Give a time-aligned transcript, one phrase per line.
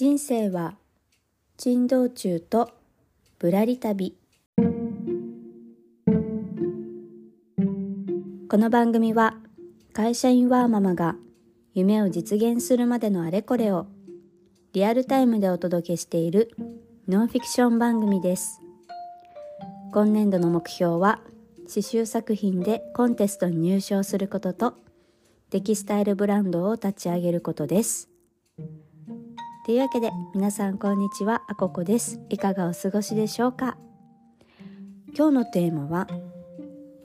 [0.00, 0.76] 人生は
[1.58, 2.70] 珍道中と
[3.38, 4.16] ぶらり旅。
[8.48, 9.36] この番組は
[9.92, 11.16] 会社員ワーママが
[11.74, 13.88] 夢を実現するまでのあれこれを
[14.72, 16.50] リアルタイムでお届けしている
[17.06, 18.62] ノンフィクション番組です。
[19.92, 21.20] 今年度の目標は
[21.68, 24.78] 刺繍作品でコンテストに入賞することと
[25.50, 28.09] テキスタイルブランドを立ち上げることです。
[29.66, 32.18] というわけで皆さんこんにちはあここです。
[32.30, 33.76] いかがお過ごしでしょうか？
[35.14, 36.08] 今日のテーマは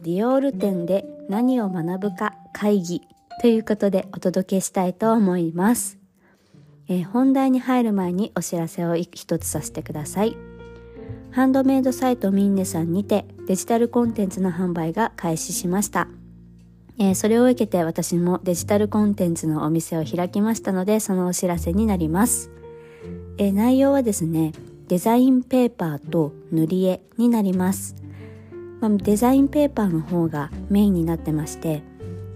[0.01, 3.01] ディオール店で何を学ぶか会議
[3.41, 5.99] ということでお届けしたいと思います、
[6.87, 10.37] えー、本題に入る前にお知らせを一つさせてください。
[11.31, 16.07] ハンドメイドサイトミンネさんにてデジタルコンテンツの販売が開始しました。
[16.97, 22.51] えー、それを受けて私もデジタルコンテンツのお店を開きましたのでそのお知らせになります。
[23.37, 24.53] えー、内容はですね
[24.87, 27.95] デザインペーパーと塗り絵になります。
[28.79, 31.81] まあ、デザインペーパーの方がメインになってまして、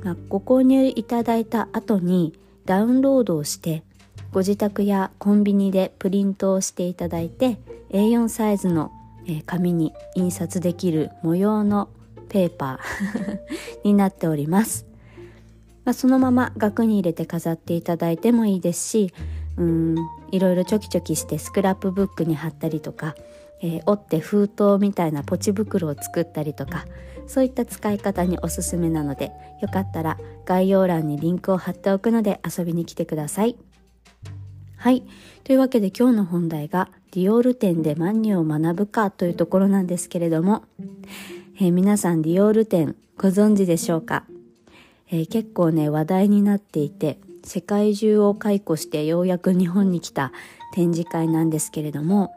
[0.04, 2.34] まあ、ご購入いただいた後に
[2.66, 3.84] ダウンロードをして
[4.32, 7.58] ご自宅やコンビニでプリントをしていただいて
[7.92, 8.92] A4 サイズの
[9.46, 11.90] 紙に印刷できる模様の
[12.30, 13.40] ペーパー
[13.84, 14.86] になっております、
[15.84, 19.14] まあ、そのまま額に入れて飾っていただいてもいいですし
[19.58, 19.96] うん
[20.32, 23.16] いろいろチョキチョキしてスクラップブックに貼ったりとか、
[23.62, 26.86] えー、折って封筒みたいなポチ袋を作ったりとか
[27.28, 33.56] そういった使い方におすすめなのでよかったら概要欄にリンクを貼っておくので遊びに来てください。
[34.78, 35.04] はい。
[35.44, 40.64] というわけで今日の本題がディオール店で何を学ぶかというところなんですけれども、
[41.62, 44.24] えー、皆さんディオール展ご存知でしょうか、
[45.12, 50.32] えー、結構ね話題になっていて世界中を解雇してようやく日本に来た
[50.74, 52.34] 展示会なんですけれども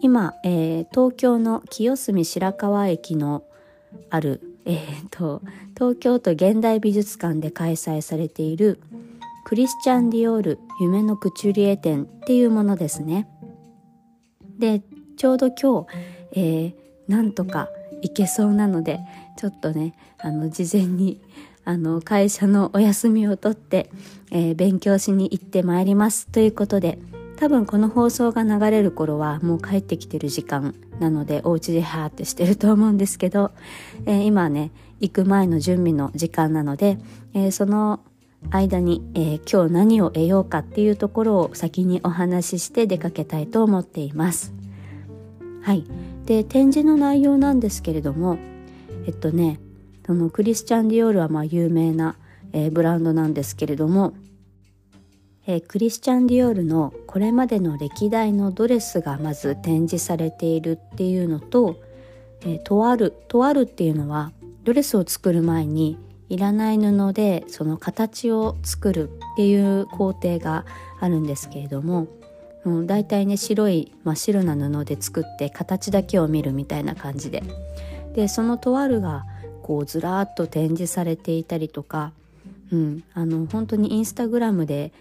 [0.00, 3.42] 今、えー、東京の清澄白河駅の
[4.08, 5.42] ある、えーと、
[5.74, 8.80] 東京都現代美術館で開催されている
[9.44, 13.28] クリスチャン・ディオール夢のクチュリエ展っていうものですね。
[14.58, 14.80] で
[15.16, 15.88] ちょうど今日、
[16.32, 16.74] えー、
[17.08, 17.68] なんとか
[18.02, 19.00] いけそうなので
[19.36, 21.20] ちょっとねあの事前に
[21.64, 23.88] あの会社のお休みを取って、
[24.30, 26.98] えー、勉強しに行ってまいりますということで
[27.36, 33.52] 多分この放送が流れる頃はもう帰ってきてる時間なのでお家でハーってしてると思うんですけど、
[34.06, 34.70] えー、今ね
[35.00, 36.98] 行く前の準備の時間なので、
[37.34, 38.00] えー、その
[38.50, 44.52] 間に、えー、今日何を得ようかっていうところを先にお話しして出かけたいと思っています。
[45.62, 45.84] はい。
[46.26, 48.38] で展示の内容なんですけれども
[49.06, 49.58] えっとね
[50.06, 52.16] そのクリスチャン・ディオールはまあ有名な、
[52.52, 54.14] えー、ブランドなんですけれども、
[55.46, 61.76] えー、クリスチャン・ディオールのこれまでの歴代のドレスがまず展示されているっていうのと、
[62.42, 64.32] えー、とあるとあるっていうのは
[64.64, 70.64] ドレスを作る前にいらない布でその形を作るっていう工程が
[71.00, 72.06] あるんですけれども
[72.64, 77.42] うん、大体ね白い真っ白な布で作って形だけを見るみたいな感じで
[78.14, 79.24] でそのとあるが
[79.62, 82.12] こうずらーっと展示されていたりとか、
[82.70, 84.92] うん、あの本当にインスタグラムで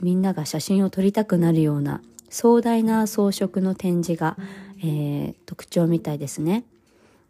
[0.00, 4.36] みんなが写真を撮りたくなるような壮大な装飾の展示が、
[4.80, 6.64] えー、特徴みたいですね。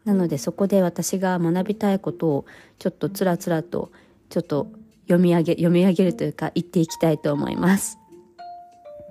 [0.04, 2.44] なのでそこで私が学びたいことを
[2.78, 3.90] ちょっとつらつらと
[4.30, 4.68] ちょっと
[5.02, 7.98] 読み上げ読み上げるというか言っていきたいと思います。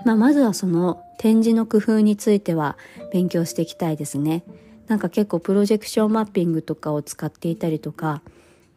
[0.03, 2.77] まあ、まずはその展示の工夫については
[3.11, 4.43] 勉強していきたいですね。
[4.87, 8.21] なんか結構プロジェクションマッピングとかを使っていたりとか、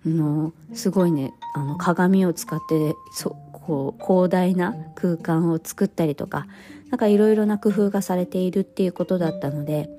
[0.06, 6.47] あのすごいねあの鏡を使ってそこう広大な空間を作ったりとか
[6.91, 9.91] なんかいろいろな工夫がされているっていうことだったので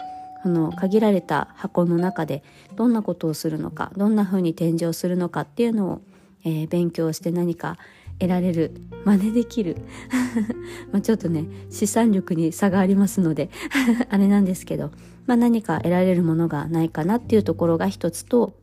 [0.42, 2.44] この限られた箱の中で
[2.76, 6.02] どんなことをするのかどんな風に展示をするのかっていうのを、
[6.46, 7.78] えー、勉強して何か
[8.20, 8.74] 得られる
[9.06, 9.78] 真似できる。
[10.92, 13.50] まあちょっとね資産力に差がありますので
[14.10, 14.92] あれなんですけど、
[15.26, 18.54] まあ、何か得られるものがないかなっていうところが一つと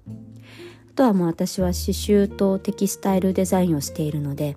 [0.90, 4.56] あとはもう私は刺繍とテキスタイルデザインをしているので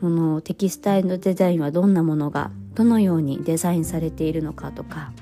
[0.00, 5.12] このテキスタイルデザインはどんなものがどのようにデザインされているのかとか、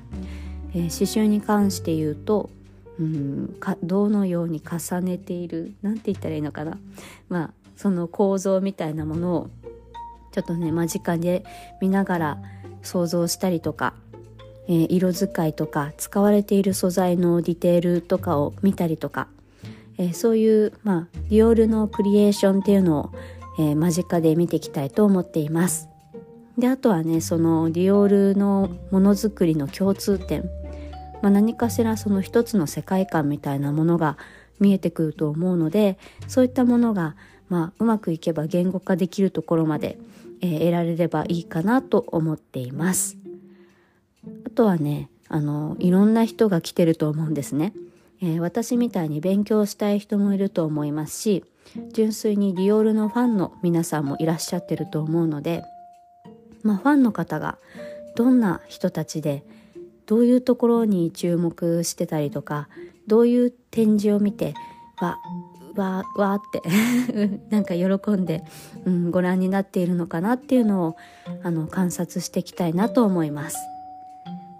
[0.74, 2.50] えー、刺繍に関して言うと
[2.98, 6.78] うんかどのように重ねている何て言ったらいいのかな。
[7.28, 9.50] まあその構造みたいなものを
[10.30, 11.44] ちょっとね間近で
[11.80, 12.38] 見ながら
[12.80, 13.94] 想像したりとか、
[14.68, 19.26] えー、色使いとか使われている素材のディテールとかを見たりとか、
[19.98, 23.10] えー、そういう、まあ、ディオールのクリエーションっていうのを、
[23.58, 25.88] えー、間近で見ていきたいと思っています。
[26.56, 30.44] であとはねそのディオールのものづくりの共通点、
[31.20, 34.18] まあ、何かしらその一つの世界観みたいなものが
[34.60, 35.98] 見えてくると思うので
[36.28, 37.16] そういったものが、
[37.48, 39.98] まあ、うまくいけば言語化できるところまで、
[40.40, 43.16] えー、得られればいいかなと思っています。
[44.46, 47.72] あとはねあのいろんな人が来てると思うんですね。
[48.20, 51.44] えー、私みたいに勉強したい人もいると思いますし
[51.92, 55.64] 純粋にディオールのファンの皆さんもいらっしゃってると思うので、
[56.62, 57.58] まあ、ファンの方が
[58.14, 59.42] どんな人たちで
[60.06, 62.68] どういうところに注目してたりとか
[63.06, 64.54] どういう展示を見て
[65.74, 66.62] わわわって
[67.50, 68.44] なんか喜んで、
[68.84, 70.96] うん、ご覧になっているのかなっていうのを
[71.42, 73.56] あの観察していきたいなと思います。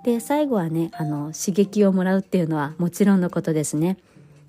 [0.05, 3.99] で最後はねあの刺激をもらうっていうのはもちろんのことですね。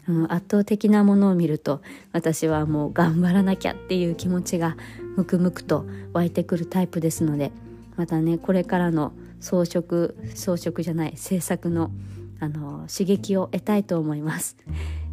[0.07, 1.81] うん、圧倒的なものを見ると
[2.11, 4.75] 私はもう頑張らなきゃっていう気持ちが
[5.15, 7.51] ムクムクと湧いてくるタイプですので
[7.95, 11.91] またねこれからの装飾装飾じゃない制作の
[12.39, 14.57] あの刺激を得たいと思います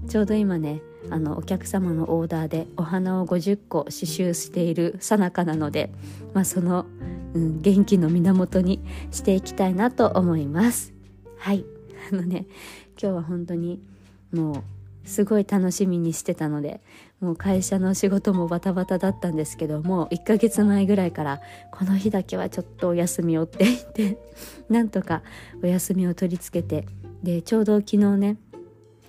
[0.09, 5.91] ちょうど今ねあのお客様のオーダーでお花を50個刺繍しているさなかなので、
[6.35, 6.87] まあ、その、
[7.35, 8.81] うん、元気の源に
[9.11, 10.93] していきたいなと思います。
[11.39, 11.65] はい。
[12.13, 12.47] あのね
[13.01, 13.81] 今日は本当に
[14.33, 14.63] もう
[15.05, 16.81] すごい楽しみにしてたので
[17.21, 21.41] もう会社の仕事もバタバタだったんですけどもう1ヶ月前ぐらいから
[21.73, 24.19] この日だけはちょっとお休みをって言って
[24.69, 25.23] なんとか
[25.63, 26.87] お休みを取り付けて
[27.23, 28.37] でちょうど昨日ね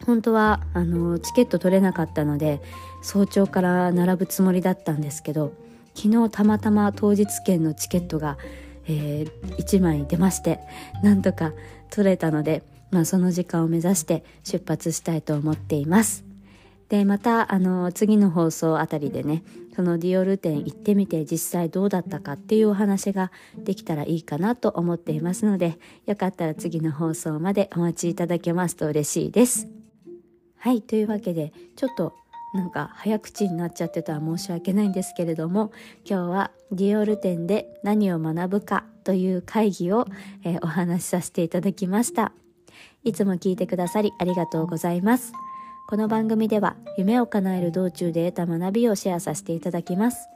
[0.05, 2.61] 本当はあのチケット取れなかったので
[3.03, 5.53] 早朝から並ぶつもりだったんですけど
[5.95, 8.37] 昨日たまたま当日券のチケットが、
[8.87, 10.59] えー、1枚出まして
[11.03, 11.51] なんとか
[11.89, 16.23] 取れたのでまあ、その時間を目指して出発したいと思っています。
[16.89, 19.43] でまたあの次の放送あたりでね
[19.77, 29.80] そのディオール店行ってみて実際どうだったかっていうお話ができたらいいかなと思っていますのでよかったら次の放送までお待ちいただけますと嬉しいです。
[30.61, 32.13] はいというわけでちょっと
[32.53, 35.71] なんか早口になっちゃってたら申し訳ないんですけれども
[36.05, 40.05] 今日はディオール店で何を学ぶかという会議を、
[40.43, 42.31] えー、お話しさせていただきました。
[43.03, 45.33] いつも聞いてくださりありがとうございます。
[45.87, 50.27] この番組では夢を叶える道中で得た学びをシェアさせていただきます。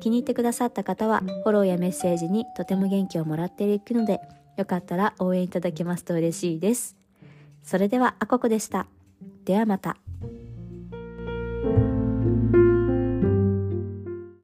[0.00, 4.20] 気に入ってくださった方はフォローやメッセージにとても元気をもらっていくので
[4.56, 6.96] よかったら応援いただけますと嬉しいです。
[7.62, 8.86] それではあここでした。
[9.46, 10.05] ではまた。